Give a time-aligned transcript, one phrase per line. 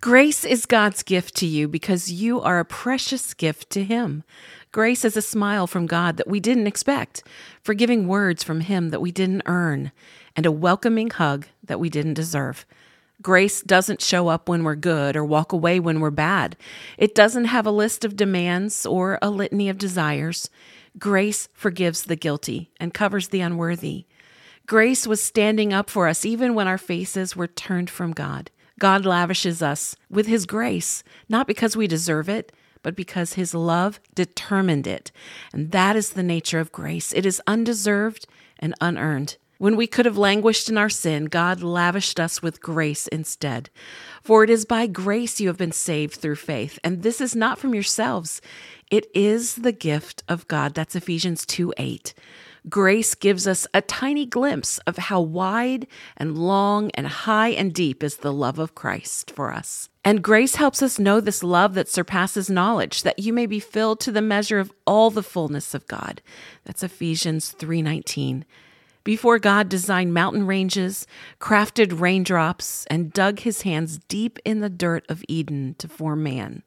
[0.00, 4.24] Grace is God's gift to you because you are a precious gift to Him.
[4.72, 7.22] Grace is a smile from God that we didn't expect,
[7.62, 9.92] forgiving words from Him that we didn't earn,
[10.34, 12.64] and a welcoming hug that we didn't deserve.
[13.20, 16.56] Grace doesn't show up when we're good or walk away when we're bad.
[16.96, 20.48] It doesn't have a list of demands or a litany of desires.
[20.98, 24.06] Grace forgives the guilty and covers the unworthy.
[24.66, 28.50] Grace was standing up for us even when our faces were turned from God.
[28.80, 32.50] God lavishes us with His grace, not because we deserve it,
[32.82, 35.12] but because His love determined it.
[35.52, 38.26] And that is the nature of grace it is undeserved
[38.58, 39.36] and unearned.
[39.58, 43.68] When we could have languished in our sin, God lavished us with grace instead.
[44.22, 47.58] For it is by grace you have been saved through faith, and this is not
[47.58, 48.40] from yourselves.
[48.90, 50.72] It is the gift of God.
[50.72, 52.14] That's Ephesians 2 8.
[52.68, 58.02] Grace gives us a tiny glimpse of how wide and long and high and deep
[58.02, 59.88] is the love of Christ for us.
[60.04, 64.00] And grace helps us know this love that surpasses knowledge, that you may be filled
[64.00, 66.20] to the measure of all the fullness of God.
[66.64, 68.44] That's Ephesians 3:19.
[69.04, 71.06] Before God designed mountain ranges,
[71.40, 76.62] crafted raindrops, and dug his hands deep in the dirt of Eden to form man,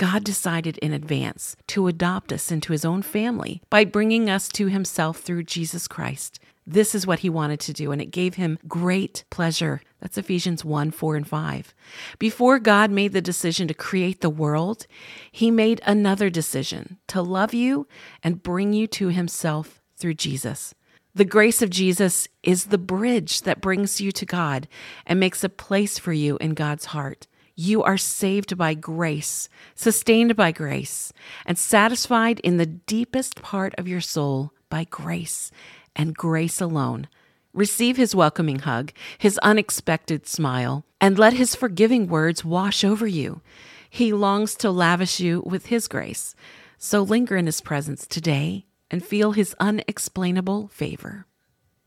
[0.00, 4.68] God decided in advance to adopt us into his own family by bringing us to
[4.68, 6.40] himself through Jesus Christ.
[6.66, 9.82] This is what he wanted to do, and it gave him great pleasure.
[10.00, 11.74] That's Ephesians 1 4 and 5.
[12.18, 14.86] Before God made the decision to create the world,
[15.30, 17.86] he made another decision to love you
[18.22, 20.74] and bring you to himself through Jesus.
[21.14, 24.66] The grace of Jesus is the bridge that brings you to God
[25.04, 27.26] and makes a place for you in God's heart.
[27.62, 31.12] You are saved by grace, sustained by grace,
[31.44, 35.50] and satisfied in the deepest part of your soul by grace
[35.94, 37.06] and grace alone.
[37.52, 43.42] Receive his welcoming hug, his unexpected smile, and let his forgiving words wash over you.
[43.90, 46.34] He longs to lavish you with his grace.
[46.78, 51.26] So linger in his presence today and feel his unexplainable favor.